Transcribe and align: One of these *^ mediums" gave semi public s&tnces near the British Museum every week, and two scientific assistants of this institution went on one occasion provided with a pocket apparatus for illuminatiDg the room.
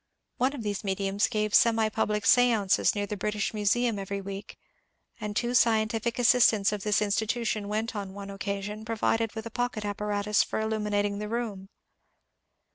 One 0.37 0.53
of 0.55 0.63
these 0.63 0.81
*^ 0.81 0.83
mediums" 0.83 1.27
gave 1.29 1.53
semi 1.53 1.87
public 1.89 2.23
s&tnces 2.23 2.95
near 2.95 3.05
the 3.05 3.15
British 3.15 3.53
Museum 3.53 3.99
every 3.99 4.19
week, 4.19 4.57
and 5.19 5.35
two 5.35 5.53
scientific 5.53 6.17
assistants 6.17 6.71
of 6.71 6.81
this 6.81 7.03
institution 7.03 7.67
went 7.67 7.95
on 7.95 8.15
one 8.15 8.31
occasion 8.31 8.83
provided 8.83 9.35
with 9.35 9.45
a 9.45 9.51
pocket 9.51 9.85
apparatus 9.85 10.41
for 10.41 10.59
illuminatiDg 10.59 11.19
the 11.19 11.29
room. 11.29 11.69